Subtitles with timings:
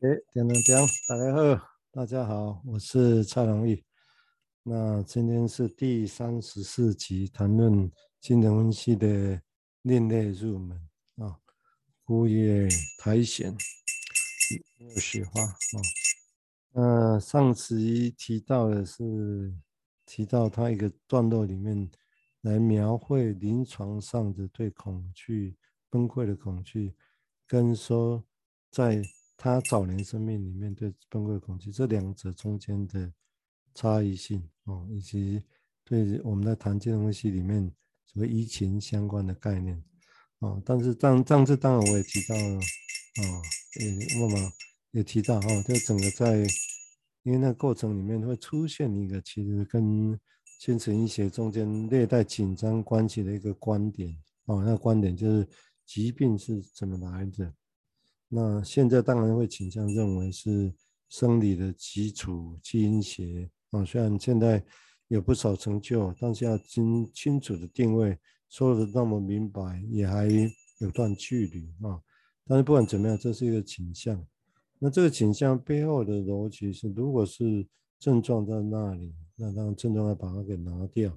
[0.00, 0.78] 哎，点点点，
[1.08, 3.82] 大家好，大家好，我是蔡龙义。
[4.62, 7.90] 那今天是第三十四集，谈论
[8.20, 9.42] 精神分析的
[9.82, 10.78] 另类入门
[11.16, 11.40] 啊，
[12.04, 12.68] 枯叶
[13.00, 13.52] 苔藓，
[15.00, 15.56] 雪花啊。
[16.70, 19.52] 那上集提到的是
[20.06, 21.90] 提到他一个段落里面
[22.42, 25.56] 来描绘临床上的对恐惧
[25.90, 26.94] 崩溃的恐惧，
[27.48, 28.24] 跟说
[28.70, 29.02] 在。
[29.40, 33.12] 他早年生命里面对崩溃恐惧这两者中间的
[33.72, 35.40] 差异性哦，以及
[35.84, 37.72] 对我们在谈精神分析里面
[38.04, 39.80] 所谓移情相关的概念
[40.40, 43.42] 哦，但是上上次当然我也提到了哦，
[43.80, 44.52] 也默默
[44.90, 46.44] 也提到哈，就整个在
[47.22, 50.18] 因为那过程里面会出现一个其实跟
[50.58, 54.10] 精神医学中间略带紧张关系的一个观点
[54.46, 55.48] 哦，那个观点就是
[55.86, 57.54] 疾病是怎么来的。
[58.28, 60.72] 那现在当然会倾向认为是
[61.08, 64.62] 生理的基础基因学啊，虽然现在
[65.08, 68.18] 有不少成就，但是要清清楚的定位，
[68.50, 70.28] 说的那么明白，也还
[70.78, 71.98] 有段距离啊。
[72.46, 74.22] 但是不管怎么样，这是一个倾向。
[74.78, 77.66] 那这个倾向背后的逻辑是，如果是
[77.98, 81.10] 症状在那里，那当然症状要把它给拿掉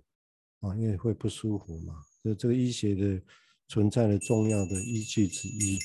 [0.62, 1.96] 啊，因为会不舒服嘛。
[2.24, 3.22] 就这个医学的
[3.68, 5.78] 存在的重要的依据之一。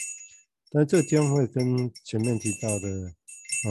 [0.79, 3.69] 那这将会跟前面提到的，啊，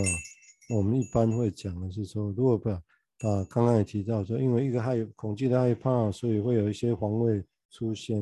[0.70, 2.82] 我们一般会讲的是说，如果把
[3.20, 8.18] 把刚刚也提到说，因为一个害恐惧的害怕，所以会有一些防卫出现，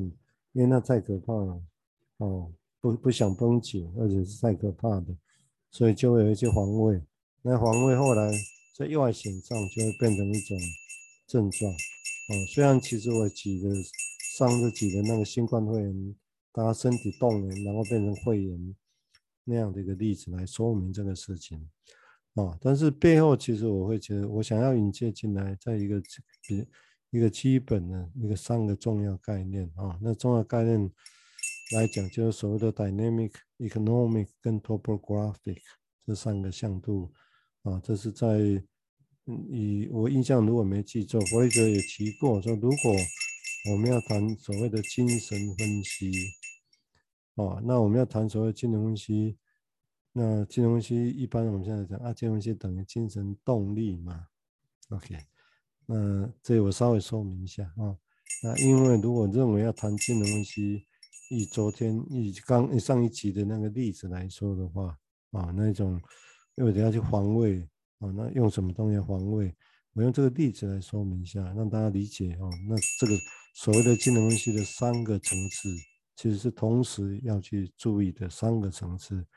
[0.52, 1.64] 因为那太可怕了，
[2.18, 5.16] 哦，不不想绷紧，而且是太可怕的，
[5.72, 7.02] 所以就会有一些防卫。
[7.42, 8.34] 那防卫后来
[8.76, 10.60] 在意外险上就会变成一种
[11.26, 13.70] 症状，哦，虽然其实我举的
[14.38, 16.16] 上次举的那个新冠肺炎。
[16.54, 18.76] 大家身体动了，然后变成肺炎
[19.44, 21.68] 那样的一个例子来说明这个事情。
[22.36, 26.02] 啊，但是背后其实我会觉得，我想要引介进来，在一个
[26.48, 26.66] 比
[27.10, 29.70] 一个基本的一个三个重要概念。
[29.76, 30.92] 啊，那重要概念
[31.74, 35.60] 来讲，就是所谓的 dynamic、economic 跟 topographic
[36.06, 37.12] 这三个向度。
[37.64, 38.40] 啊，这是在
[39.26, 42.96] 以我印象如果没记错，弗洛伊德也提过说，如果
[43.72, 46.12] 我们要谈所谓的精神分析，
[47.36, 49.38] 哦，那我们要谈所谓精神分析，
[50.12, 54.28] 那精神分析一般我们现在讲啊，精神分析等于精神动力嘛
[54.90, 55.18] ，OK，
[55.86, 57.98] 那这我稍微说明一下啊、哦，
[58.44, 60.86] 那因为如果认为要谈精神分析，
[61.30, 64.98] 以昨天以刚上一集的那个例子来说的话，
[65.32, 66.00] 啊、哦，那种
[66.56, 67.62] 因为等下去防卫，
[68.00, 69.56] 啊、那用什么东西防卫？
[69.94, 73.18] 我用这个例子来说明一下，让大家理解哦，那这个。
[73.56, 75.70] 所谓的精神分析的三个层次，
[76.24, 79.28] 其实是同时要去注意的三个层次。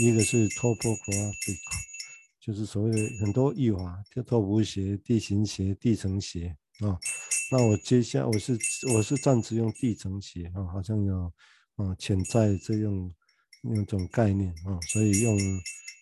[0.00, 1.58] 一个是 topographic，
[2.38, 6.96] 就是所谓的很多译法，叫拓扑学、地形学、地层学啊。
[7.50, 8.56] 那我接下来我是
[8.94, 11.32] 我是暂时用地层学啊，好像有
[11.74, 13.12] 啊潜在这样
[13.60, 15.36] 那种概念啊，所以用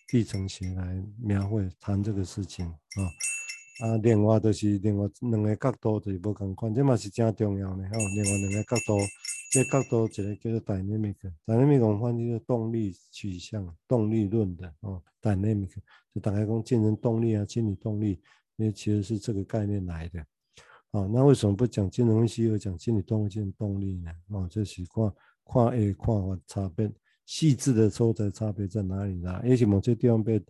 [0.07, 3.09] 地层学来描绘谈这个事情啊。
[3.79, 7.97] 啊，另外就是另外两个角度就是无共款，这嘛是真重要的吼。
[8.15, 8.97] 另外两个角度，
[9.51, 14.99] 这、角度一个叫做 dynamic，dynamic 我们翻译就是动力取向、动力论的哦。
[15.21, 15.69] dynamic
[16.11, 18.19] 就大概讲精神动力啊、心理动力，
[18.55, 20.25] 因为其实是这个概念来的。
[20.89, 24.11] 哦，那为什么不讲精神分析而讲心理动力、精神动力呢？
[24.29, 25.13] 哦，这是看
[25.45, 26.91] 看 A 看法差别，
[27.27, 29.39] 细致的所在差别在哪里啦？
[29.45, 30.43] 也许某些地方被。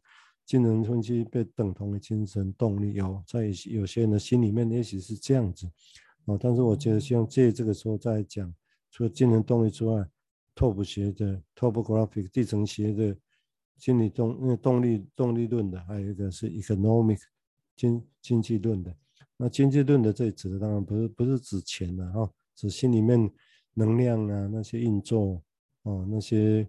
[0.47, 5.67] 精神分析被等同于精神动力，有在有些人的心里面也许是这样子，
[6.25, 8.51] 啊，但是我觉得希望借这个时候再讲，
[8.89, 10.07] 除了精神动力之外，
[10.55, 13.17] 拓扑学的 topographic 地层学的
[13.77, 17.19] 心理动因为动力动力论的，还有一个是 economic
[17.75, 18.95] 经经济论的。
[19.35, 23.29] 那经济论的这里指的当然不是不是指钱的哈，指心里面
[23.73, 25.43] 能量啊那些运作
[25.83, 26.65] 啊那些。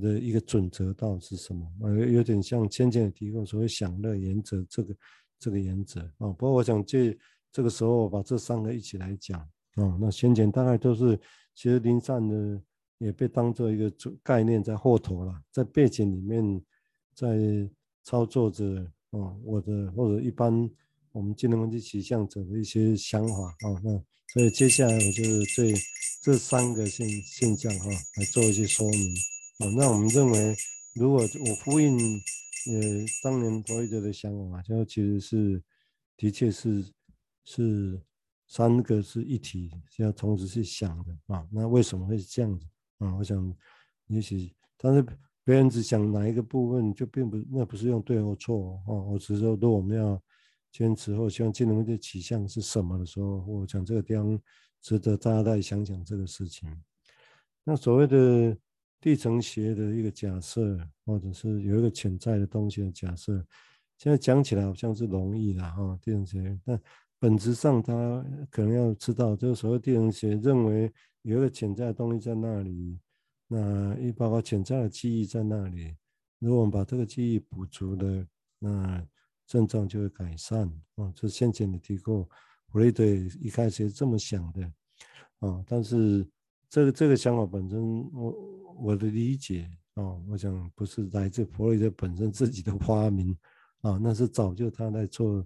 [0.00, 1.66] 的一个准则到底是什么？
[1.82, 4.96] 呃，有点像先前提过所谓享乐原则这个
[5.38, 6.28] 这个原则啊。
[6.32, 7.16] 不过我想借
[7.50, 9.40] 这个时候把这三个一起来讲
[9.76, 9.96] 啊。
[10.00, 11.18] 那先前大概都是
[11.54, 12.60] 其实临床的
[12.98, 16.62] 也被当做一个主概念在后头了，在背景里面
[17.14, 17.38] 在
[18.04, 18.64] 操作着
[19.10, 19.34] 啊。
[19.44, 20.70] 我的或者一般
[21.12, 23.80] 我们金融分析取向者的一些想法啊。
[23.82, 24.02] 那
[24.34, 25.74] 所以接下来我就是对
[26.22, 27.88] 这三个现现象哈
[28.18, 29.14] 来做一些说明。
[29.58, 30.54] 哦，那我们认为，
[30.94, 35.62] 如果我呼应，呃，当年弗洛伊德的想法，就其实是，
[36.14, 36.84] 的确是，
[37.42, 37.98] 是
[38.46, 41.48] 三个是一体，是要同时去想的啊。
[41.50, 42.66] 那为什么会是这样子
[42.98, 43.14] 啊？
[43.14, 43.56] 我想，
[44.08, 45.02] 也许，但是
[45.42, 49.04] 别人只想哪一个部分，就并不那不是用对或错哦。
[49.04, 50.22] 我只是说，如果我们要
[50.70, 54.38] 坚持或希望金融的取向是什么的时候，我讲这个地方
[54.82, 56.68] 值得大家再想想这个事情。
[57.64, 58.56] 那所谓的
[59.00, 63.44] 地层学的一个假设，或者是有一个潜在的东西的假设，
[63.98, 66.80] 现在讲起来好像是容易的哈，地层学，但
[67.18, 72.98] 本质上他可能要知道，就是所谓地层学认为有一个潜在的东西在那里，
[73.48, 75.94] 那一包括潜在的记忆在那里，
[76.38, 78.26] 如果我们把这个记忆补足了，
[78.58, 79.06] 那
[79.46, 80.68] 症状就会改善。
[80.96, 82.24] 啊，这先前你提过，
[82.68, 84.62] 弗洛伊德一开始是这么想的。
[85.38, 86.26] 啊，但是
[86.68, 93.36] 这个这个想法本身，我我的理解啊，我想不是来自弗洛伊德本身自己的发明
[93.80, 95.44] 啊，那是早就他在做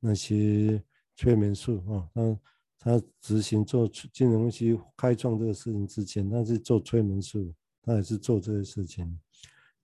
[0.00, 0.82] 那些
[1.16, 2.40] 催眠术啊，他
[2.78, 9.06] 他执行做金融分析开创这个事情之前，他是做催眠术，他也是做这些事情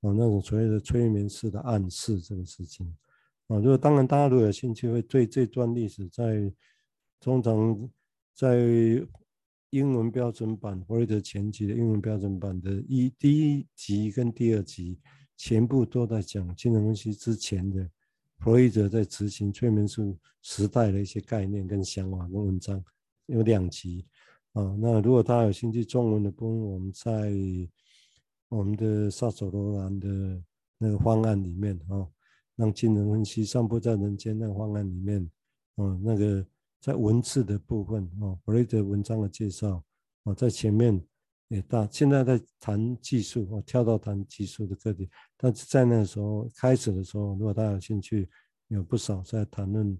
[0.01, 2.87] 啊，那种所谓的催眠式的暗示这个事情。
[3.47, 6.53] 啊，如果当然，大家如果有兴趣，会对这段历史在
[7.21, 7.89] 通常
[8.35, 9.07] 在
[9.71, 14.99] 英文标准版弗洛伊德前期的英文标准版的一第一集跟第二集，
[15.37, 17.89] 全部都在讲精神分析之前的
[18.39, 22.83] 弗洛伊德在执行催眠术时代的一些概念跟想法跟文章，
[23.27, 24.07] 有两集
[24.53, 24.77] 啊。
[24.79, 27.33] 那如果大家有兴趣，中文的部分我们在
[28.49, 30.43] 我们的萨索罗兰的
[30.79, 32.07] 那个方案里面啊。
[32.57, 35.31] 让精神分析散布在人间那个方案里面，
[35.77, 36.45] 嗯，那个
[36.81, 39.85] 在文字的部分啊，弗雷德文章的介绍
[40.25, 41.01] 啊，在前面
[41.49, 48.29] 也大，现在在谈技术啊，跳到谈技术的课题，但是在那个时候开始的时候，如果大家有兴趣，
[48.69, 49.99] 有不少在谈论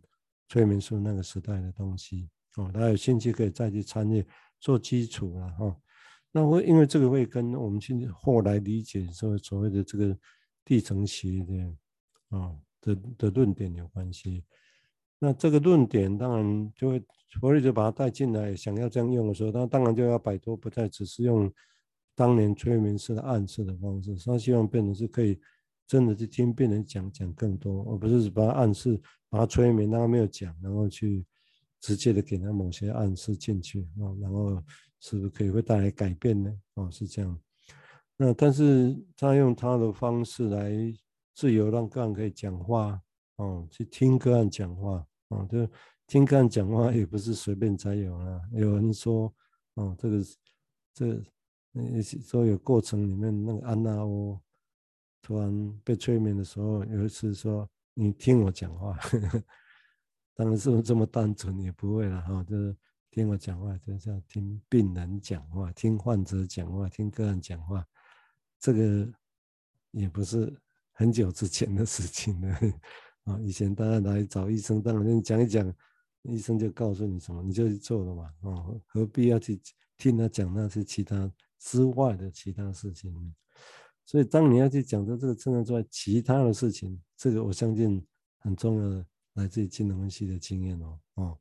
[0.49, 4.25] 催眠术那个时代的东西啊，大家有兴趣可以再去参与
[4.61, 5.77] 做基础了哈。
[6.31, 10.19] 那我因为这个会跟我们现在后来理解说所谓的这个
[10.65, 11.77] 地层学的。
[12.37, 14.45] 啊的的论点有关系，
[15.19, 17.01] 那这个论点当然就会
[17.41, 21.53] 弗洛伊德把它带进来，想要这样用的时候，他当然就要摆脱，不再只是用
[22.15, 25.39] 当年催眠式的暗示的方式，他希望变成是可以
[25.87, 31.25] 真的去听病人讲讲更多，而不是只把他暗示，把他催眠，让他没有讲，然后去
[31.81, 34.63] 直接的给他某些暗示进去啊，然后
[35.01, 36.53] 是不是可以会带来改变呢？
[36.75, 37.39] 啊，是这样。
[38.17, 40.71] 那但是他用他的方式来。
[41.35, 43.01] 自由让个案可以讲话，
[43.37, 45.69] 哦，去听个案讲话，哦，就
[46.07, 48.41] 听个案讲话也不是随便才有啊。
[48.53, 49.35] 有人说，
[49.75, 50.25] 哦，这个
[50.95, 51.23] 这
[51.73, 54.41] 那些说有过程里面那个安娜欧
[55.21, 59.43] 突然被催眠的时候，有一次说你听我讲话，呵 呵
[60.35, 62.77] 当然是这么单纯也不会了哈，就是
[63.11, 67.87] 听我讲话，就是要听病人讲话，听患者讲话，听个人讲话，
[68.59, 69.13] 这个
[69.91, 70.57] 也不是。
[71.01, 72.59] 很久之前的事情了
[73.29, 73.39] 啊！
[73.43, 75.73] 以前大家来找医生，当然你讲一讲，
[76.23, 78.65] 医生就告诉你什么，你就去做了嘛啊！
[78.87, 79.61] 何必要去
[79.97, 83.35] 听他讲那些其他之外的其他事情呢？
[84.05, 88.03] 所以，当你要去讲的这个症状之外其他的事情，这个我相信
[88.39, 91.39] 很重要的，来自于精神分析的经验哦哦。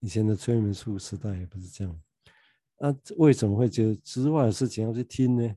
[0.00, 2.00] 以前的催眠术时代也不是这样，
[2.78, 5.54] 那为什么会觉得之外的事情要去听呢？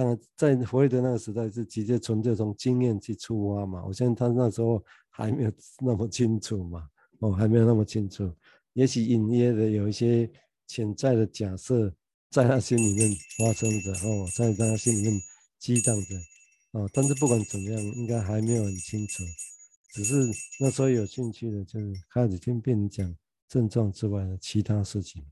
[0.00, 3.84] 当然，在弗洛伊德那个时代是直接纯粹从经验去出发嘛。
[3.84, 5.52] 我相信他那时候还没有
[5.84, 8.34] 那么清楚嘛，哦，还没有那么清楚。
[8.72, 10.30] 也许隐约的有一些
[10.66, 11.94] 潜在的假设
[12.30, 15.20] 在他心里面发生着，哦，在他心里面
[15.58, 16.14] 激荡着，
[16.70, 19.22] 哦，但是不管怎么样，应该还没有很清楚。
[19.92, 20.14] 只是
[20.58, 23.14] 那时候有兴趣的，就是开始听病人讲
[23.46, 25.22] 症状之外的其他事情。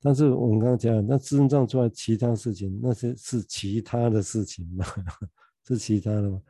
[0.00, 4.84] 但是我们刚刚讲，那真正做其他事情，那些是其他的事情吗？
[5.68, 6.40] 是其他的吗？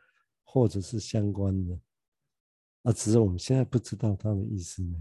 [0.45, 1.79] 或者是相关的？
[2.83, 4.97] 啊，只是我们现在不知道他的意思呢。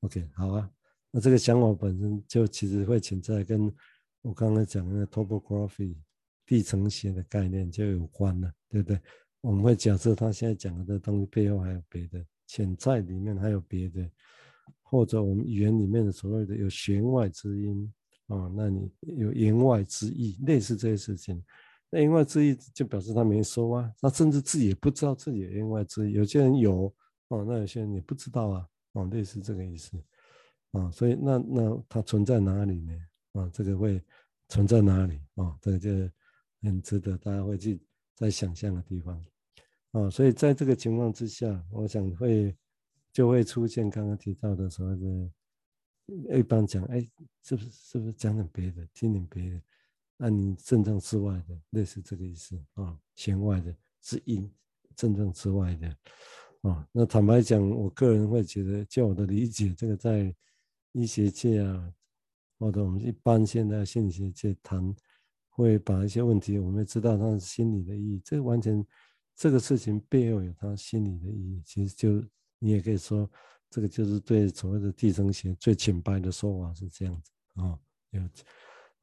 [0.00, 0.68] OK，好啊。
[1.10, 3.72] 那这个想法本身就其实会潜在跟
[4.22, 5.94] 我刚刚讲的 topography
[6.44, 9.00] 地层学的概念就有关了，对不对？
[9.42, 14.10] 我们会假设他现在讲的东西背后还有别的，潜在里面还有别的。
[14.92, 17.90] 或者我们语言里面的所谓的有弦外之音
[18.26, 21.42] 啊，那你有言外之意，类似这些事情。
[21.88, 26.12] 那言外之意就表示他没说啊，他甚至自己也不知道自己有言外之意。
[26.12, 26.94] 有些人有
[27.28, 29.96] 哦，那有些人也不知道啊，哦，类似这个意思
[30.72, 30.90] 啊。
[30.90, 32.92] 所以那那它存在哪里呢？
[33.32, 33.98] 啊，这个会
[34.50, 35.56] 存在哪里啊？
[35.62, 35.90] 这个就
[36.60, 37.80] 很值得大家会去
[38.14, 39.24] 在想象的地方
[39.92, 40.10] 啊。
[40.10, 42.54] 所以在这个情况之下，我想会。
[43.12, 47.00] 就会出现刚刚提到的所谓的，一般讲，哎，
[47.42, 49.62] 是不是是不是讲点别的，听点别的？
[50.16, 54.48] 那你症状之外的，类似这个意思啊，弦外的是因，
[54.94, 55.88] 症状之外的
[56.62, 56.88] 啊。
[56.92, 60.34] 那坦白讲，我个人会觉得，就我的理解，这个在
[60.92, 61.92] 医学界啊，
[62.58, 64.94] 或者我们一般现在心理学界谈，
[65.48, 68.84] 会把一些问题，我们知道它是心理的意义，这个完全
[69.34, 71.62] 这个事情背后有它心理的意义。
[71.64, 72.24] 其实就
[72.62, 73.28] 你也可以说，
[73.68, 77.78] 这个就是对所谓的地层学最浅白的说法是这样子啊，
[78.10, 78.22] 有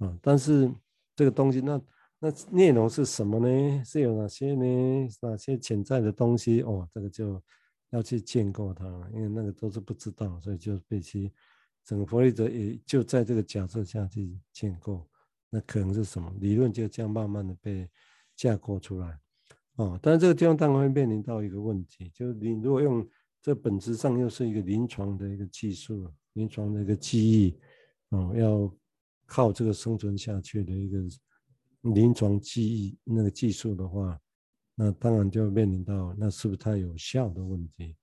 [0.08, 0.72] 啊，但是。
[1.16, 1.82] 这个东西，那
[2.18, 3.84] 那内容是什么呢？
[3.84, 5.10] 是有哪些呢？
[5.22, 6.62] 哪些潜在的东西？
[6.62, 7.44] 哦，这个就
[7.90, 11.30] 要去建构它，因为那个都是不知道，所以就必须
[11.84, 15.06] 整个弗洛伊德也就在这个假设下去建构。
[15.50, 16.72] 那可能是什么理论？
[16.72, 17.86] 就这样慢慢的被
[18.34, 19.20] 架构出来。
[19.76, 23.06] 哦，但是这个地方当然会面临到一个问题，就是你如果用
[23.42, 27.58] 这本质上又是一个临床的一个技术，临床的一个记忆，
[28.10, 28.76] 哦，要。
[29.32, 30.98] 靠这个生存下去的一个
[31.94, 34.20] 临床记忆那个技术的话，
[34.74, 37.96] 那当然就面临到那是不是太有效的问题。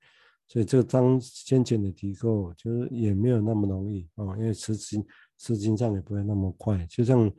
[0.46, 5.04] 所以这个当先前的提构就是也没有那么容易啊，因为实际
[5.36, 6.86] 实际上也不会那么快。
[6.86, 7.32] 就像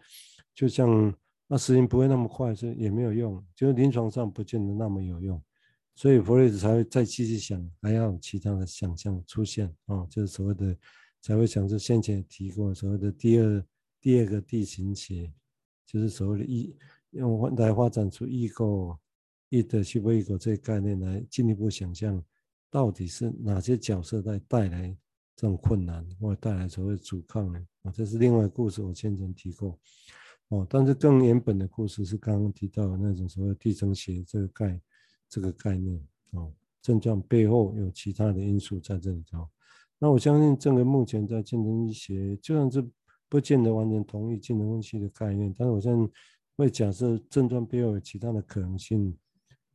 [0.53, 1.15] 就像
[1.47, 5.41] 那时间不会那么快，是也没有用，就是临床上不见得那么有用。
[5.97, 10.77] 所以弗瑞斯才会再继续想，还要其他的想象出现啊，就是所谓的
[11.19, 13.65] 才会想是先前提过所谓的第二。
[13.99, 15.29] 第二个地形学
[15.85, 16.73] 就是所谓的异，
[17.09, 18.95] 用来发展出异构、
[19.49, 22.23] 异的西伯异构这个概念，来进一步想象
[22.69, 24.95] 到底是哪些角色在带来
[25.35, 27.59] 这种困难，或带来所谓阻抗呢？
[27.81, 29.77] 啊，这是另外一个故事，我先前提过。
[30.49, 34.81] 哦，但是更原本的故事是刚刚提到的那种所谓地层学这个概念
[35.29, 35.99] 这个概念。
[36.31, 39.47] 哦，症状背后有其他的因素在这里头。
[39.99, 42.87] 那我相信，这个目前在精神医学，就算是。
[43.29, 46.09] 不见得完全同意精神分析的概念，但是我现在
[46.55, 49.13] 会假设症状背后有其他的可能性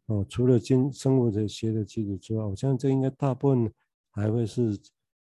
[0.06, 0.24] 哦。
[0.26, 3.70] 除了经生物的学的基础之外，我相信这应该大部分
[4.10, 4.80] 还会是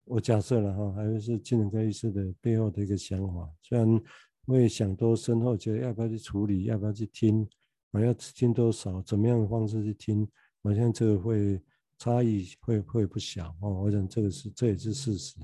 [0.05, 3.53] 我假设了哈，还会是精神科医师的背后的一个想法。
[3.61, 4.01] 虽然
[4.45, 7.45] 会想多深后，觉得要不要去处理，要不要去听，
[7.93, 10.27] 我要听多少，怎么样的方式去听，
[10.63, 11.61] 我相信这个会
[11.99, 13.83] 差异会会不小哦。
[13.83, 15.35] 我想这个是这也是事实。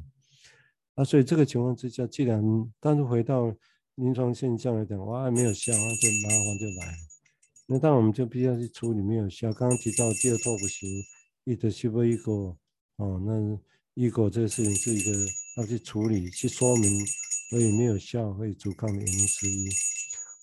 [0.95, 2.43] 那、啊、所以这个情况之下，既然
[2.79, 3.55] 但是回到
[3.95, 6.97] 临床现象来讲，哇，还没有效，那就麻烦就来了。
[7.67, 9.53] 那当然我们就必须要去处理没有效。
[9.53, 10.89] 刚刚提到第二套不行，
[11.43, 12.57] 一的 super ego
[12.95, 15.11] 哦，那 ego 这个事情是一个
[15.57, 17.05] 要去处理、去说明，
[17.51, 19.69] 所以没有效会阻抗的原因之一。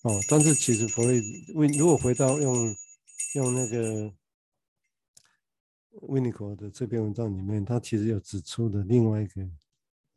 [0.07, 1.21] 哦，但是其实弗洛伊
[1.53, 2.77] 德，如果回到用
[3.35, 4.13] 用那个
[6.03, 9.51] Winnicott 的这篇文章里面，他其实有指出的另外一个。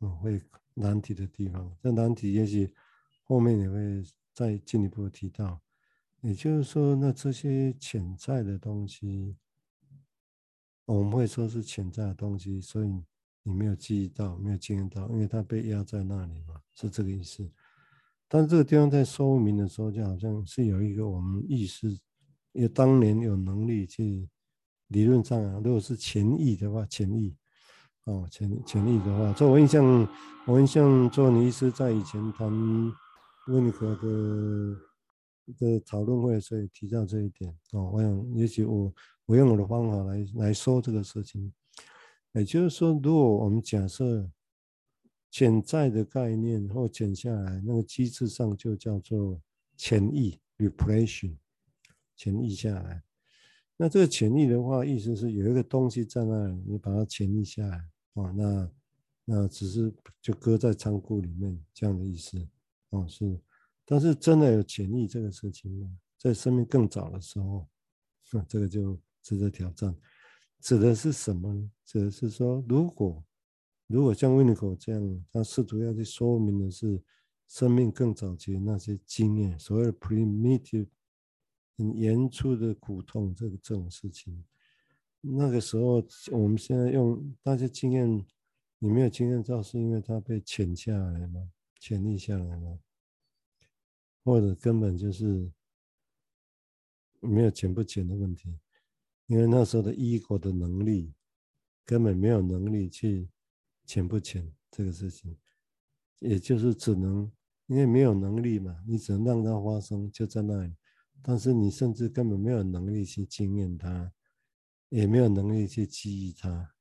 [0.02, 0.40] 嗯，会
[0.72, 2.72] 难题的地方，这难题也许
[3.24, 5.60] 后面也会再进一步提到。
[6.22, 9.36] 也就是说，那这些潜在的东西，
[10.86, 12.88] 我们会说是潜在的东西，所以
[13.42, 17.46] 你没有记忆到，没有经验到，因为它被压在那里嘛，是这个意思。
[18.32, 21.98] 但这个地方在说明的时候，就好像是有一个我们意识，
[22.52, 24.28] 也当年有能力去
[24.86, 27.36] 理论上啊，如果是潜意的话，潜意。
[28.04, 30.08] 哦，潜潜力的话，在我印象，
[30.46, 32.48] 我印象做你医师在以前谈
[33.48, 34.76] 温尼科的
[35.58, 37.52] 的讨论会，所以提到这一点。
[37.72, 38.92] 哦，我想也许我
[39.26, 41.52] 我用我的方法来来说这个事情，
[42.32, 44.28] 也就是说，如果我们假设
[45.30, 49.40] 潜在的概念或潜下来，那个机制上就叫做
[49.76, 51.36] 潜意 （repression），
[52.16, 53.02] 潜意下来。
[53.76, 58.70] 那这个潜意的话，意思是有一个东西在那里，你把它潜意下来，哦，那
[59.24, 62.44] 那只是就搁在仓库里面这样的意思，
[62.90, 63.40] 哦，是，
[63.86, 67.66] 但是真的有潜意这个事情呢，在生命更早的时候，
[68.32, 69.94] 那 这个就值得挑战。
[70.60, 71.70] 指的是什么呢？
[71.86, 73.24] 指的是说，如果
[73.90, 77.02] 如果像维尼口这样，他试图要去说明的是
[77.48, 80.86] 生命更早期的那些经验，所谓的 primitive。
[81.76, 84.44] 很严肃的苦痛，这个这种事情，
[85.22, 88.26] 那个时候我们现在用那些经验，
[88.78, 91.50] 你没有经验到，是因为它被潜下来吗？
[91.78, 92.78] 潜匿下来吗？
[94.22, 95.50] 或者根本就是
[97.20, 98.58] 没有潜不潜的问题？
[99.24, 101.14] 因为那时候的 ego 的能力
[101.86, 103.26] 根本没有能力去
[103.90, 105.36] 潜不潜这个事情，
[106.20, 107.28] 也就是只能
[107.66, 110.72] 因为没有能力嘛，你只能让它发生，就在那里。
[111.20, 114.12] 但是你甚至根本没有能力去经验它，
[114.90, 116.72] 也没有能力去记忆它，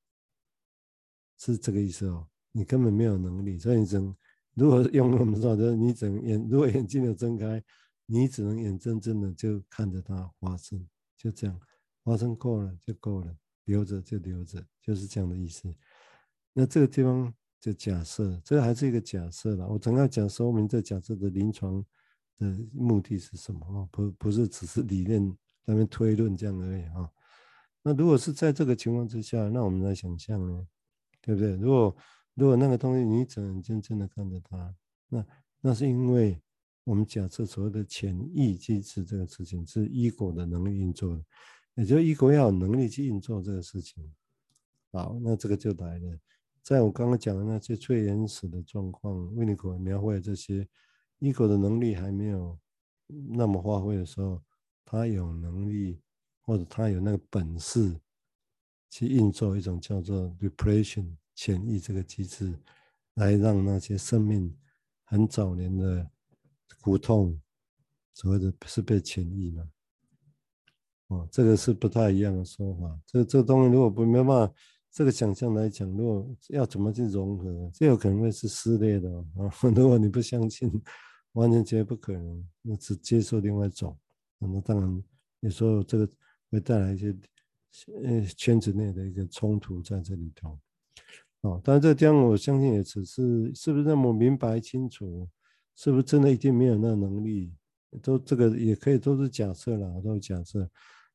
[1.40, 2.30] 是这个意思哦。
[2.52, 4.16] 你根本没有能力，所以你只能
[4.54, 7.64] 如果用我们说的，你只能眼，如果眼睛有睁开，
[8.06, 10.88] 你只能眼睁睁的就看着它发生，
[11.18, 11.60] 就这样
[12.04, 15.76] 发生够了就够了，留着就留着，就是这样的意思。
[16.54, 19.68] 那这个地方就假设，这还是一个假设了。
[19.68, 21.84] 我总要讲说明这假设的临床
[22.38, 23.88] 的目的是什么？
[23.92, 27.10] 不不是只是理论那边推论这样而已啊。
[27.82, 30.68] 那如果是在这个情况之下，那我们来想象呢，
[31.22, 31.56] 对不对？
[31.56, 31.96] 如果
[32.34, 34.76] 如果那个东西你只能真正的看着它，
[35.08, 35.26] 那
[35.62, 36.42] 那是因为
[36.84, 41.22] 我们假设所谓的潜意机制这个事情是 ego 的能力运作，
[41.76, 44.12] 也就是 ego 要有能力去运作这个事情。
[44.92, 46.20] 好，那这个就来了。
[46.70, 50.68] 在我刚刚讲的那些最原始的状况，维尼口描绘这些
[51.20, 52.60] ego 的能力还没有
[53.08, 54.40] 那么发挥的时候，
[54.86, 56.00] 他有能力。
[56.42, 57.96] 或者他有那个本事
[58.90, 62.58] 去运作一种叫做 repression 潜意这个机制，
[63.14, 64.58] 来让那些生命
[65.04, 66.10] 很早年的
[66.82, 67.40] 苦痛，
[68.16, 69.70] 所谓的是被潜意嘛？
[71.10, 73.00] 哦，这个是不太一样的说法。
[73.06, 74.54] 这这东西如果不没办法，
[74.92, 79.50] 这个想象来讲，如果要怎么去融合，这有可能会是撕裂的啊！
[79.76, 80.72] 如果你不相信，
[81.34, 83.98] 完全绝不可能，那只接受另外一种，
[84.40, 85.04] 那当然
[85.40, 86.10] 你说这个。
[86.52, 87.16] 会带来一些
[88.04, 90.60] 呃圈子内的一个冲突在这里头，
[91.42, 95.30] 哦，但是这个地方我相信也只是是不是那么明白清楚，
[95.76, 97.54] 是不是真的一定没有那能力，
[98.02, 100.68] 都这个也可以都是假设啦，都是假设。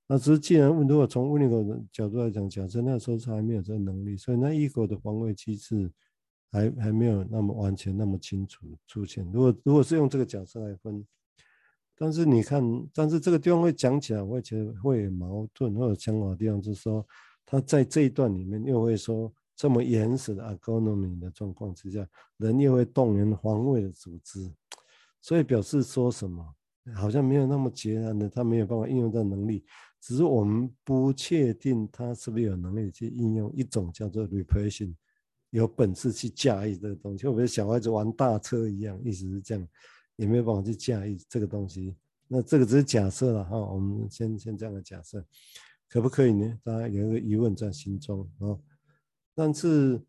[0.07, 5.91] 那只是既然如果从 Winnicott 的角度来讲，假设那时候他还没有这个能力，所以那 ego 的防卫机制
[6.51, 9.25] 还还没有那么完全那么清楚出现。
[9.33, 11.05] 如果如果是用这个假设来分。
[11.97, 12.61] 但是你看，
[12.93, 17.07] 但是这个地方会讲起来，我会觉得会有矛盾或者想法的地方，就是说
[17.47, 22.05] 他在这一段里面又会说这么原始的 agonomy 的状况之下，
[22.39, 24.53] 人又会动员防卫的组织，
[25.23, 26.45] 所以表示说什么
[26.97, 29.65] 好像没有那么截然的，他没有办法应用的能力，
[30.05, 34.95] 只是我们不确定他是不是有能力去应用一种叫做 repression，
[35.49, 39.67] 有本事去驾驭这个东西，会不会小孩子玩大车一样，意思是这样。
[40.17, 41.97] 也没有办法去驾驭这个东西，
[42.29, 45.25] 那这个只是假设了哈，我们先先这样的假设，
[45.89, 46.57] 可不可以呢？
[46.63, 48.57] 大家有一个疑问在心中啊。
[49.35, 50.01] 但是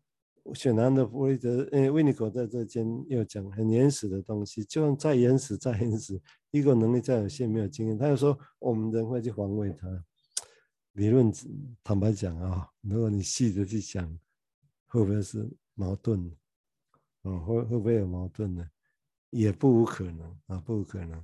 [0.54, 6.20] 显然的，弗雷德，呃，维尼口在这间又讲很原始的东西，就算再原始再原始，
[6.56, 9.86] 一个能力再有限，没有经验，他又说我们人会去防卫他。
[10.92, 11.30] 理论
[11.84, 14.08] 坦白讲啊，如果你细的去想，
[14.86, 16.30] 会不会是矛盾？
[17.22, 18.66] 啊，会会不会有矛盾呢？
[19.30, 21.22] 也不无可能啊，不无可能，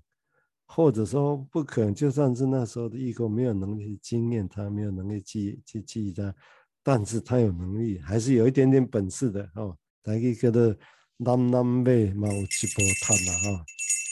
[0.66, 1.94] 或者说不可能。
[1.94, 6.34] 就算是那时候的 ego 没有能力经验他，没有能力记去记忆他，
[6.82, 9.78] 但是他有能力，还是有一点点本事的哦。
[10.02, 10.76] 大家觉得
[11.16, 13.64] 南南马嘛有一波碳了哈，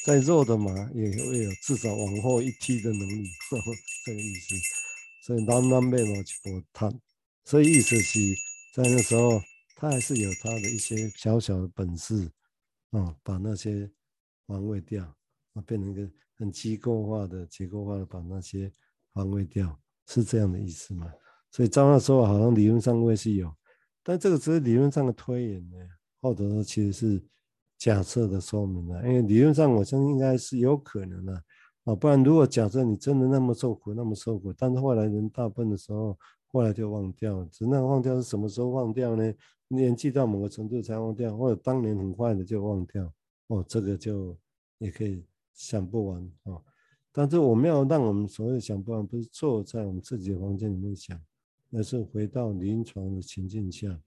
[0.05, 3.29] 再弱的马也会有至少往后一踢的能力，
[4.05, 4.55] 这个意思。
[5.23, 7.01] 所以南南马嘛有一波碳，
[7.45, 8.19] 所以意思是，
[8.75, 9.41] 在那时候
[9.77, 12.31] 他还是有他的一些小小的本事。
[12.93, 13.89] 啊、哦，把那些
[14.49, 15.05] 防卫掉，
[15.53, 18.73] 啊，变成一个很机构化的、结构化的把那些
[19.13, 21.09] 防卫掉，是这样的意思吗？
[21.53, 23.55] 所以照那说好像理论上会是有，
[24.03, 25.77] 但这个只是理论上的推演呢，
[26.21, 27.25] 或者说其实是
[27.81, 29.03] 假设的说明了。
[29.09, 31.43] 因为理论上我相信应该是有可能的，
[31.85, 36.17] 啊，不然如果假设你真的那么受苦，那么受苦，但是后来人大部分的时候，
[36.53, 39.33] 后来就忘掉了，只能忘掉是什么时候忘掉呢？
[39.69, 43.11] 年纪到某个程度才忘掉，或者当年很快的就忘掉，
[43.47, 44.37] 哦，这个就
[44.79, 46.63] 也可以想不完哦。
[47.13, 51.19] 但是我们要让我们所谓想不完，不是坐在我们自己的房间里面想，
[51.73, 53.99] 而是回到临床的情境下，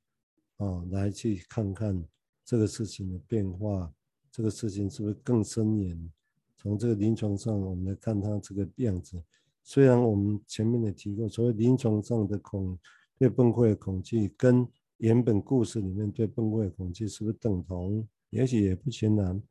[0.57, 2.03] 哦，来去看看
[2.45, 3.93] 这个事情的变化，
[4.31, 6.11] 这个事情是不是更深远？
[6.57, 9.21] 从这个临床上，我们来看它这个样子。
[9.63, 12.77] 虽然我们前面也提过，所谓临床上的恐
[13.17, 18.07] 对崩溃的恐惧跟原本故事里面对崩溃的恐惧是不是等同？
[18.29, 19.41] 也许也不全然，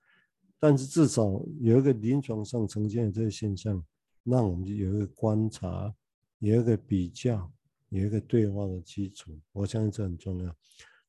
[0.59, 3.83] 但是至少有一个临床上呈现的这个现象，
[4.25, 5.95] 让我们有一个观察，
[6.41, 7.51] 有一个比较，
[7.91, 9.39] 有一个对话的基础。
[9.53, 10.57] 我相信这很重要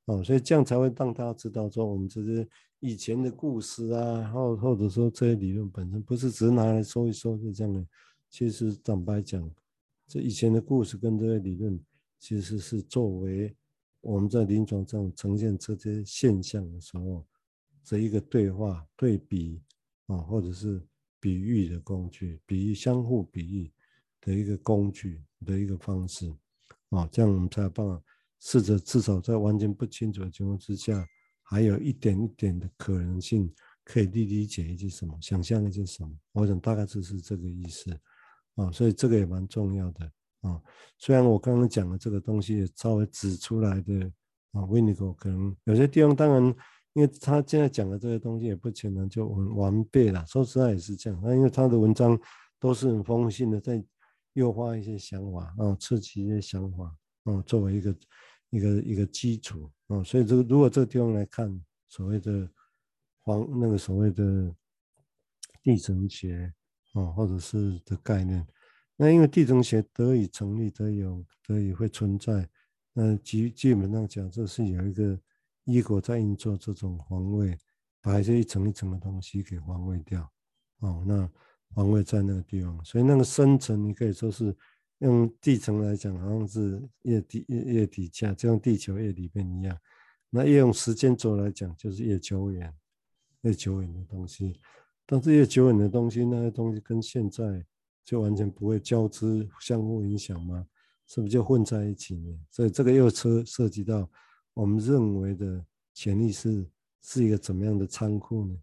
[0.05, 2.47] 哦，所以这样才会让大家知道说，我们这些
[2.79, 7.85] 以前的故事啊，或或者说这些理论本身不是只拿来说一说就这样的。
[8.29, 9.49] 其实坦白讲，
[10.07, 11.79] 这以前的故事跟这些理论，
[12.19, 13.55] 其实是作为。
[14.01, 17.25] 我们在临床上呈现这些现象的时候，
[17.85, 19.61] 这一个对话、对比
[20.07, 20.85] 啊，或者是
[21.21, 23.71] 比喻的工具，比喻相互比喻
[24.19, 26.29] 的一个工具的一个方式
[26.89, 28.03] 啊，这样我们才有办法
[28.43, 31.03] 试着至少在完全不清楚的情况之下，
[31.41, 33.49] 还有一点一点的可能性，
[33.85, 36.09] 可以理理解一些什么，想象一些什么。
[36.33, 37.89] 我想大概就是这个意思
[38.55, 40.61] 啊，所以这个也蛮重要的啊。
[40.97, 44.11] 虽然我刚刚讲的这个东西也稍微指出来的
[44.51, 46.55] 啊，Winnigo 可能有些地方当然。
[46.95, 51.19] 因为他现在讲的这些东西也不全然就完完备了，说实在也是这样。
[51.23, 52.15] 那因为他的文章
[52.59, 53.83] 都是很丰富性的，在
[54.33, 57.91] 诱发一些想法啊，刺激一些想法啊，作为一个
[58.53, 62.47] 一个一个基础啊，所以这个如果这个地方来看所谓的
[63.21, 64.55] 黄那个所谓的
[65.61, 66.53] 地层学
[66.93, 68.45] 啊，或者是的概念，
[68.95, 72.47] 那因为地层学得以成立，得以有得以会存在，
[72.93, 75.19] 那基基本上讲这是有一个。
[75.65, 77.57] 一国在运作这种防卫，
[78.01, 80.29] 把这一层一层的东西给防卫掉，
[80.79, 81.25] 哦，那
[81.73, 84.53] 防卫在那个地方，所以那个深层你可以说是
[85.03, 89.77] 用地层来讲，好像是越底越底下，就像地球越里面一样。
[90.29, 92.73] 那越用时间轴来讲，就是越久远，
[93.41, 94.59] 越久远的东西。
[95.05, 97.63] 但是越久远的东西，那些东西跟现在
[98.05, 100.65] 就完全不会交织、相互影响吗？
[101.05, 102.39] 是不是就混在一起呢？
[102.49, 104.09] 所以这个又涉涉及到。
[104.55, 106.69] 我们认为的潜意识
[107.01, 108.55] 是一个怎么样的仓库呢？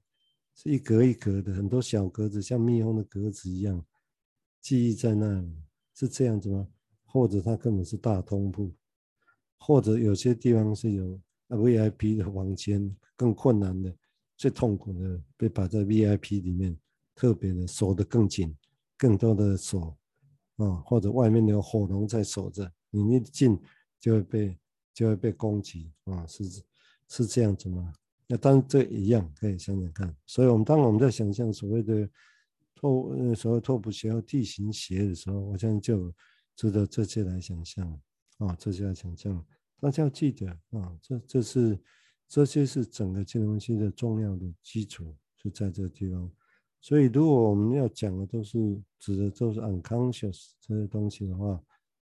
[0.55, 3.85] 是一格一格的，很多小格子，像蜜蜂的格子一样，
[4.61, 5.53] 记忆在那里，
[6.01, 6.67] 是这样子吗？
[7.05, 8.73] 或者它根本是大通铺，
[9.59, 13.95] 或者有些地方是有 VIP 的房间，更困难的、
[14.37, 16.75] 最痛苦的被摆在 VIP 里面，
[17.15, 18.57] 特别的锁得更紧，
[18.97, 19.95] 更多的锁
[20.57, 23.59] 啊，或者外面有火龙在锁着，你一进
[24.01, 24.57] 就会被。
[24.93, 26.45] 就会被攻击啊，是
[27.09, 27.91] 是这样子吗？
[28.27, 30.15] 那当然这一样可以想想看。
[30.27, 32.07] 所以，我们当我们在想象所谓的
[32.81, 36.11] 拓呃所谓拓扑学和地形学的时候，我现在就
[36.57, 38.01] 知道这些来想象
[38.39, 39.45] 啊，这些来想象。
[39.79, 41.79] 大家要记得啊，这这是
[42.27, 46.31] 这些是整个金融系的重要的基础，就在这个地方。
[46.81, 51.63] 所以，如果我们要讲的都是指的都是 unconscious 这些东西的话，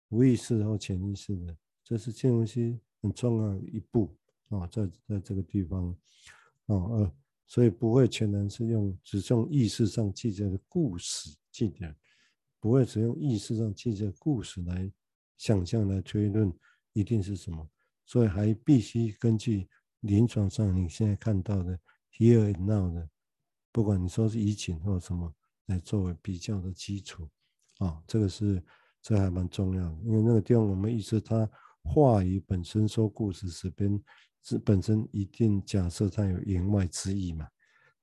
[0.10, 1.58] 无意识或潜意识的。
[1.84, 4.16] 这是金融系很重要的一步
[4.50, 5.90] 啊，在在这个地方
[6.68, 7.12] 啊，呃，
[7.48, 11.96] 所以不会全然是用只用意识上记载的故事记点，
[12.60, 14.92] 不会只用意识上记载的故事来
[15.38, 16.54] 想象来推论
[16.94, 17.68] 一定是什么，
[18.06, 19.68] 所以还必须根据
[20.02, 21.80] 临床上你现在看到的
[22.12, 23.10] here and now 的，
[23.72, 25.34] 不管你说是移情或什么，
[25.68, 27.28] 来作为比较的基础
[27.80, 28.62] 啊，这个是
[29.02, 31.50] 这还蛮重要的，因为那个地方我们意识它。
[31.90, 33.98] 话语本身说故事时边
[34.48, 37.46] 是本身一定假设它有言外之意嘛？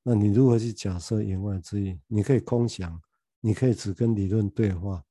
[0.02, 1.98] 那你如何去假设言外之意？
[2.06, 3.00] 你可以空想，
[3.40, 5.02] 你可以只跟理论对话。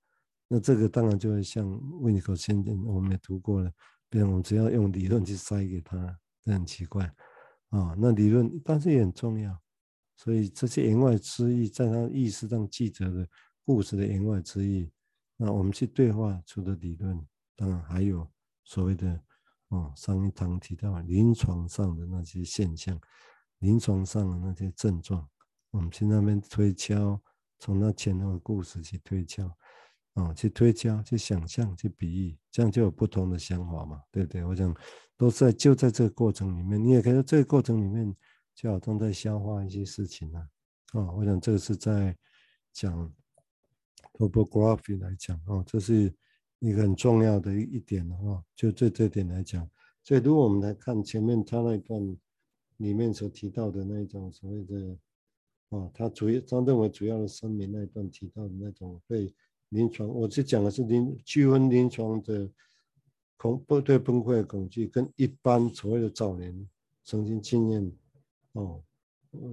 [0.48, 1.68] 那这个当然就会像
[2.02, 3.72] 维尼口先生，我们也读过了，
[4.10, 7.12] 比如我们只要用理论去塞给他，这很奇怪
[7.70, 7.96] 啊。
[7.98, 9.60] 那理论但是也很重要，
[10.18, 13.28] 所以这些言外之意，在他意识上记着的
[13.66, 14.92] 故事的言外之意，
[15.36, 17.20] 那我们去对话出的理论，
[17.56, 18.30] 当然还有。
[18.66, 19.20] 所谓的
[19.74, 23.00] 哦，上一堂提到临床上的那些现象，
[23.58, 25.28] 临床上的那些症状，
[25.72, 27.20] 我们去那边推敲，
[27.58, 29.52] 从那前后的故事去推敲，
[30.14, 34.44] 哦，去推敲，去想象，去比喻，这样就有不同的想法嘛，对不对？
[34.46, 34.72] 我想
[35.18, 38.16] 都在就在这个过程里面，你也可以说这个过程里面
[38.54, 40.48] 就好像在消化一些事情啊，
[40.94, 42.16] 哦，我想这个是在
[42.72, 43.12] 讲
[44.14, 46.16] topography 来讲哦，这是。
[46.64, 49.70] 一个很重要的一点的话，就这这点来讲，
[50.02, 52.18] 所以如果我们来看前面他那一段
[52.78, 54.98] 里面所提到的那种所谓的，
[55.72, 59.30] 啊，他主要他认为主要的声明那一段提到的那种被
[59.70, 62.50] 临床，我是讲的是临区分临床的
[63.36, 66.70] 恐不对崩溃的恐惧，跟一般所谓的早年
[67.04, 67.92] 曾经经验
[68.54, 68.82] 哦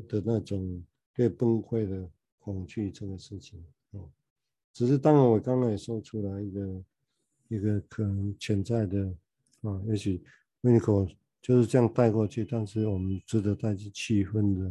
[0.06, 0.80] 的那种
[1.12, 4.08] 对崩溃的恐惧这个事情，哦，
[4.72, 6.80] 只是当然我刚刚也说出来一个。
[7.50, 9.12] 一个可能潜在的
[9.62, 10.22] 啊，也许
[10.60, 11.06] 维尼口
[11.42, 14.68] 就是这样带过去，但是我们值得带去气氛的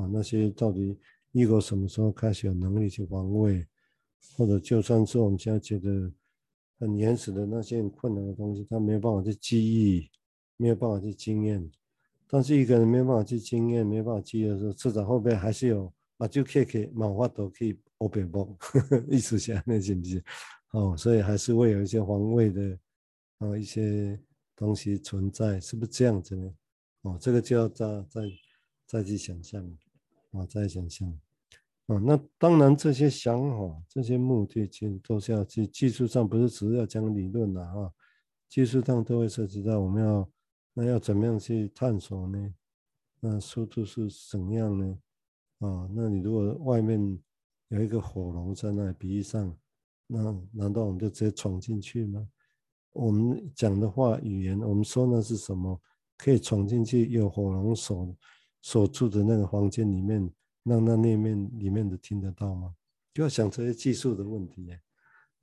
[0.00, 0.98] 啊，那些到底
[1.32, 3.66] 一个什么时候开始有能力去防卫，
[4.34, 6.10] 或者就算是我们现在觉得
[6.80, 10.08] 很原始的那些很困难的东西，他没有办法去记忆，
[10.56, 11.70] 没有办法去经验，
[12.28, 18.48] 但是一个人没办法去经验，没办法记忆的时候，至少后边还是有啊，就可以可以毛发都可以欧北包，
[19.08, 20.24] 意思下那是不是？
[20.72, 22.78] 哦，所以还是会有一些防卫的，
[23.38, 24.18] 啊，一些
[24.54, 26.54] 东西存在，是不是这样子呢？
[27.02, 28.22] 哦，这个就要再再
[28.86, 29.64] 再去想象，
[30.32, 31.08] 啊，再想象，
[31.86, 37.90] 啊，那当然这些想法、这些目的，其实都是要去技术上，不是只是要讲理论的啊，
[38.48, 40.30] 技术上都会涉及到我们要
[40.74, 42.54] 那要怎么样去探索呢？
[43.20, 44.98] 那速度是怎样呢？
[45.60, 47.18] 啊，那你如果外面
[47.68, 49.56] 有一个火龙在那比喻上，
[50.06, 52.26] 那难道我们就直接闯进去吗？
[52.92, 55.78] 我们讲的话语言，我们说那是什么？
[56.16, 58.16] 可以闯进去有火龙守
[58.62, 60.30] 守住的那个房间里面，
[60.64, 62.74] 让那那面里面的听得到吗？
[63.12, 64.68] 就要想这些技术的问题。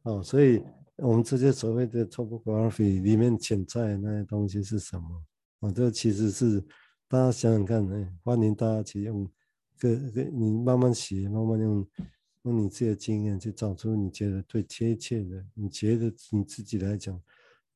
[0.02, 0.64] 哦，所以
[0.98, 5.24] 我们这些所谓的 topography 里面潜在的那些东西是什么？
[5.60, 6.60] 啊，这其实是
[7.08, 9.30] 大家想想看，哎，欢迎大家去用
[9.78, 11.88] 个个你慢慢学，慢慢用
[12.44, 17.22] 用你自己的经验去找出你觉得最贴切的，你觉得你自己来讲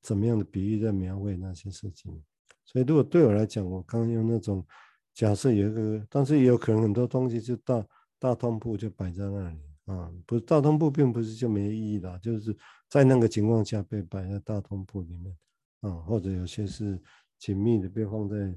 [0.01, 2.23] 怎么样的比喻在描绘那些事情。
[2.65, 4.65] 所以如果对我来讲，我刚刚用那种
[5.13, 7.85] 假设有一个，但是也有可能很多东西就大
[8.19, 9.57] 大通铺就摆在那里。
[9.85, 12.53] 啊，不是大通铺，并不是就没意义的，就是
[12.89, 15.33] 在那个情况下被摆在大通铺里面，
[15.79, 17.01] 啊，或者有些是
[17.39, 18.53] 紧密的被放在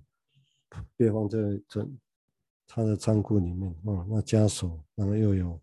[0.97, 1.89] 被放在这
[2.67, 5.61] 他的仓库里面，啊，那枷锁，然后又有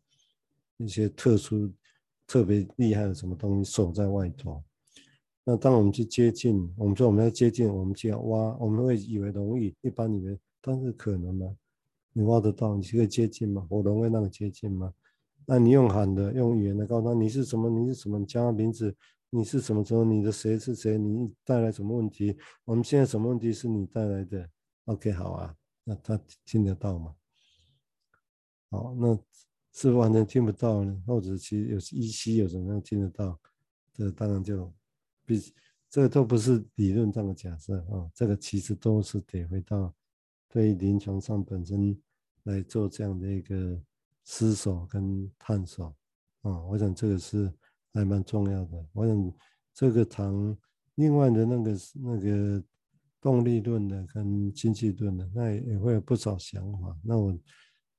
[0.78, 1.72] 一些特殊、
[2.26, 4.63] 特别厉害的什么东西锁在外头。
[5.44, 11.56] 那当我们去接近，我们说我们要接近，我们就要挖，我们会以为容易，一般以为，但是可能吗？
[12.12, 12.76] 你挖得到？
[12.76, 13.66] 你可以接近吗？
[13.70, 14.94] 火龙会那个接近吗？
[15.46, 18.94] 那你用喊的，用语言来告诉他你是什么，你是什么，叫他名字，
[19.30, 22.38] 你是什么时候，你的谁是谁，你带来什么问题？
[22.66, 24.50] 我们现在什么问题是你带来的
[24.86, 27.16] ？OK，好啊，那他听得到吗？
[28.70, 29.18] 好，那
[29.78, 33.40] 是完全听不到呢，或者其实有依稀有什么样听得到？
[33.94, 34.74] 这当然就
[35.26, 35.54] 比
[35.90, 39.94] 这都不是理论上的假设啊，这个其实都是得回到
[40.50, 41.98] 对临床上本身
[42.44, 43.82] 来做这样的一个。
[44.30, 45.86] 思索跟探索，
[46.42, 47.50] 啊，我想这个是
[47.94, 48.86] 还蛮重要的。
[48.92, 49.34] 我想
[49.74, 50.54] 这个堂
[50.96, 52.63] 另外的那个那个
[53.22, 57.00] 动力论的跟经济论的，那也会有不少想法。
[57.02, 57.40] 那我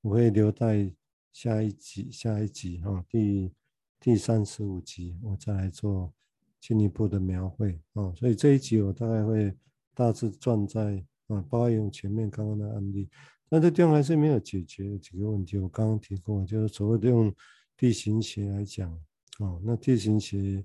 [0.01, 0.93] 我会留待
[1.41, 3.49] 下一集下一集哈，第
[3.97, 6.13] 第三十五集我再来做
[6.59, 8.13] 进一步的描绘啊。
[8.13, 9.55] 所以这一集我大概会
[9.93, 13.07] 大致转在啊，包括用前面刚刚的案例。
[13.47, 17.33] 那这地方还是没有解决的几个问题，我刚刚提过，就是所谓的用
[17.77, 18.91] 地形学来讲，
[19.39, 20.61] 哦，那地形学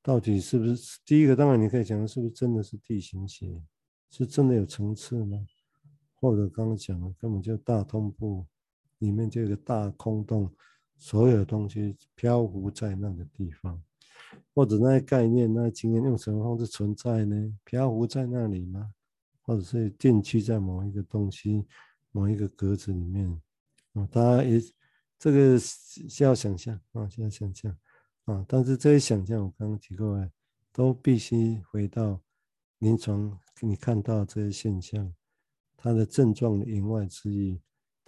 [0.00, 1.34] 到底是不是第一个？
[1.34, 3.60] 当然你可以讲，是不是真的是地形学？
[4.10, 5.44] 是真的有层次吗？
[6.14, 8.46] 或者刚刚讲的根本就大通铺
[8.98, 10.52] 里面就有个大空洞，
[10.96, 13.82] 所有东西漂浮在那个地方，
[14.54, 17.58] 或者那些概念、那些经验用什么方式存在呢？
[17.64, 18.92] 漂浮在那里吗？
[19.42, 21.66] 或者是定居在某一个东西？
[22.16, 23.28] 某一个格子里面，
[23.94, 24.60] 啊，大家也
[25.18, 27.76] 这个需要想象啊，需要想象
[28.24, 30.30] 啊，但是这些想象我刚刚提过来，
[30.72, 32.22] 都必须回到
[32.78, 35.12] 临床，你看到这些现象，
[35.76, 37.60] 它的症状的言外之意，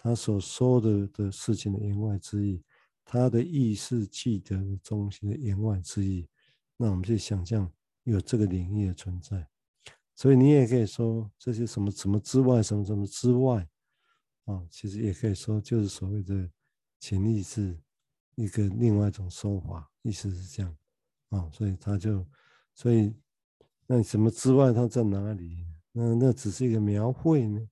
[0.06, 2.62] 他所说的的事情的言外之意，
[3.04, 6.28] 他的意识记得的东西的言外之意，
[6.76, 7.68] 那我们去想象
[8.04, 9.44] 有这个领域的存在，
[10.14, 13.68] 所以你也可以说这些什么什么之外，什么什么之外。
[14.44, 16.48] 啊，其实也可以说，就是所谓的
[17.00, 17.76] 潜意识
[18.36, 20.76] 一个另外一种说法，意思是这样
[21.30, 22.24] 啊，所以他就，
[22.76, 23.12] 所以
[23.88, 25.66] 那什么之外，它在哪里？
[25.90, 27.68] 那那只是一个描绘呢，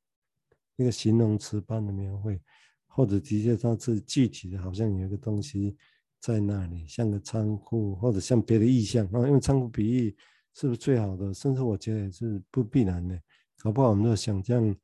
[0.76, 2.40] 一个形容词般的描绘，
[2.86, 5.76] 或者的确它是具体的，好像有一个东西
[6.20, 9.26] 在那里，像个仓库，或者像别的意象啊。
[9.26, 10.16] 因为仓库比喻
[10.54, 11.32] 是不是最好的？
[11.34, 13.20] 甚至我觉得也是不必然的，
[13.58, 14.74] 搞不好我们的想象。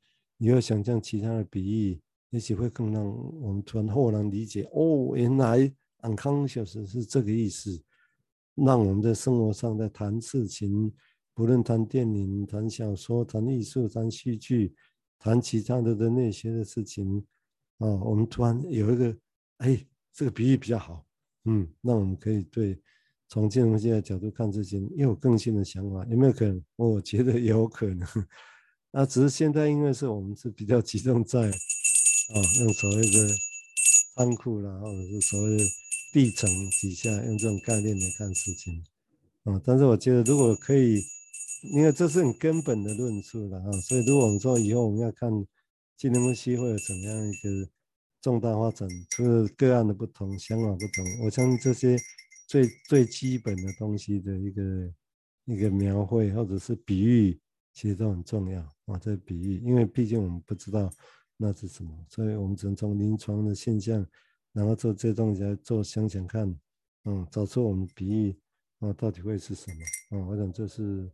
[0.43, 2.01] 你要想象其他的比喻，
[2.31, 3.05] 也许会更让
[3.43, 4.63] 我们突然豁然理解。
[4.73, 7.79] 哦，原来 unconscious 是这个意思，
[8.55, 10.91] 让我们在生活上在谈事情，
[11.35, 14.75] 不论谈电影、谈小说、谈艺术、谈戏剧、
[15.21, 17.23] 谈其他的的那些的事情，
[17.77, 19.17] 啊、我们突然有一个，
[19.59, 21.07] 哎，这个比喻比较好，
[21.45, 22.81] 嗯，那我们可以对
[23.29, 26.65] 从金融学的角度看事情，又有更新的想法，有没有可能？
[26.77, 28.09] 我觉得有可能。
[28.91, 33.29] 那只是现在，因为是我们是比较集中在啊，用所谓的
[34.17, 35.65] 仓库啦，或者是所谓的
[36.13, 38.83] 地层底下，用这种概念来看事情
[39.45, 39.61] 啊。
[39.65, 41.01] 但是我觉得，如果可以，
[41.63, 45.31] 因为这是很根本的论述了啊，所以如果我们说以后我们要看
[45.97, 47.71] 金融分析会有怎么样一个
[48.21, 51.97] 重大发展，除了个案的不同、想法不同，我相信这些
[52.47, 54.63] 最最基本的东西的一个
[55.45, 57.41] 一个描绘或者是比喻。
[57.73, 60.91] 其实都很重要啊，这比喻，因为毕竟我们不知道
[61.37, 64.05] 那是什么，所以我们只能从临床的现象，
[64.53, 66.53] 然后做这东西来做想想看，
[67.05, 68.37] 嗯，找出我们比喻
[68.81, 70.27] 啊到底会是什么啊？
[70.27, 71.09] 我想这是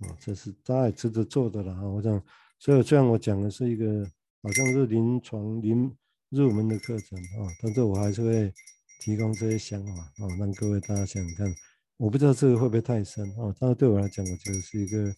[0.00, 1.82] 啊，这是大家也值得做的了啊。
[1.82, 2.22] 我想，
[2.58, 4.04] 所以虽然我讲的是一个
[4.42, 5.90] 好像是临床临
[6.30, 8.52] 入门的课程啊，但是我还是会
[9.00, 11.54] 提供这些想法啊，让各位大家想想看。
[11.98, 15.14] 我不知道这个会不会太深啊，但是对我来讲，我觉得是一个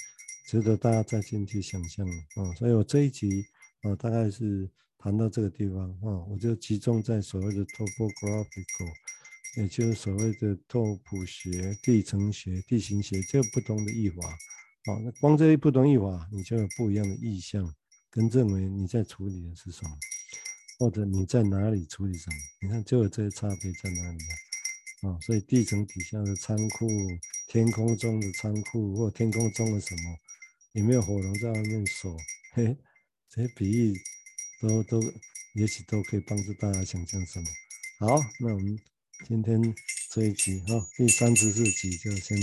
[0.47, 2.55] 值得大家再进去想象的啊。
[2.55, 3.45] 所以我这一集
[3.83, 8.93] 啊，大概是谈到这个地方啊，我就集中在所谓的 topographical，
[9.57, 14.23] 也就是所谓的拓扑学、地层学、地形学这不同的译法
[14.89, 15.01] 啊。
[15.05, 17.75] 那光这一不同译法，你就有不一样的意象，
[18.11, 19.91] 跟认为你在处理的是什么，
[20.79, 22.37] 或者你在哪里处理什么？
[22.63, 24.19] 你看，就有这些差别在哪里
[25.03, 25.11] 啊？
[25.11, 26.89] 啊，所以地层底下的仓库，
[27.49, 30.17] 天空中的仓库，或天空中的什么，
[30.73, 32.17] 有没有火龙在外面守？
[32.55, 32.77] 嘿，
[33.31, 33.95] 这些比喻
[34.61, 35.01] 都都，
[35.55, 37.47] 也许都可以帮助大家想象什么。
[38.01, 38.79] 好，那我们
[39.27, 39.75] 今天
[40.11, 42.37] 这一集哈，第三十四集就先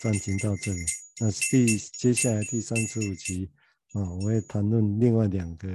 [0.00, 0.80] 暂停到这里。
[1.20, 3.50] 那第接下来第三十五集
[3.92, 5.68] 啊，我会谈论另外两个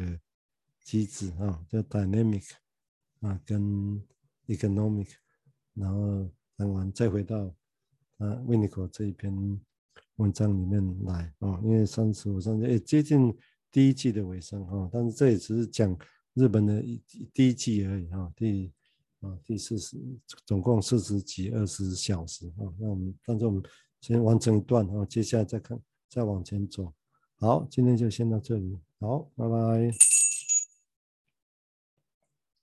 [0.85, 2.49] 机制啊，叫 dynamic
[3.19, 4.01] 啊跟
[4.47, 5.09] economic。
[5.73, 7.53] 然后谈完再回到
[8.19, 9.33] 啊维尼口这一篇
[10.15, 13.35] 文章里面来啊，因为三十五、三十也接近
[13.69, 15.97] 第一季的尾声啊，但是这也只是讲
[16.35, 17.03] 日本的一
[17.33, 18.71] 第一季而已啊，第
[19.19, 19.97] 啊第四十
[20.45, 23.61] 总共四十几二十小时啊，那我们但是我们
[24.03, 26.91] 先完成一段然后，接下来再看再往前走。
[27.39, 30.22] 好，今天就先到这里，好，拜拜。